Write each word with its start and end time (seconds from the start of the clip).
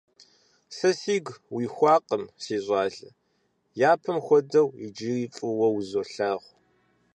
Сэ 0.75 0.89
си 0.99 1.15
гум 1.25 1.41
уихуакъым, 1.55 2.23
си 2.43 2.55
щӀалэ, 2.63 3.09
япэм 3.91 4.17
хуэдэу, 4.25 4.67
иджыри 4.85 5.25
фӀыуэ 5.35 5.67
узолъагъу. 5.77 6.51